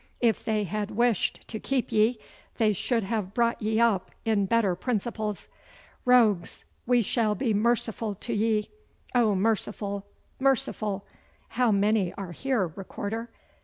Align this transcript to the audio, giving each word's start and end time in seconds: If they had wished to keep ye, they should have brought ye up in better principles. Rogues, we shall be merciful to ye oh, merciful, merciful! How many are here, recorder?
If 0.19 0.43
they 0.43 0.63
had 0.63 0.89
wished 0.89 1.47
to 1.47 1.59
keep 1.59 1.91
ye, 1.91 2.17
they 2.57 2.73
should 2.73 3.03
have 3.03 3.35
brought 3.35 3.61
ye 3.61 3.79
up 3.79 4.09
in 4.25 4.47
better 4.47 4.73
principles. 4.73 5.47
Rogues, 6.05 6.63
we 6.87 7.03
shall 7.03 7.35
be 7.35 7.53
merciful 7.53 8.15
to 8.15 8.33
ye 8.33 8.71
oh, 9.13 9.35
merciful, 9.35 10.07
merciful! 10.39 11.05
How 11.49 11.71
many 11.71 12.13
are 12.15 12.31
here, 12.31 12.65
recorder? 12.69 13.29